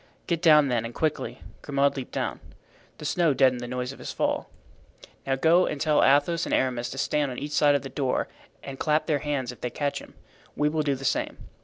[0.25, 2.39] "Get down then and quickly." Grimaud leaped down.
[2.97, 4.49] The snow deadened the noise of his fall.
[5.27, 8.27] "Now go and tell Athos and Aramis to stand on each side of the door
[8.63, 10.15] and clap their hands if they catch him.
[10.55, 11.37] We will do the same."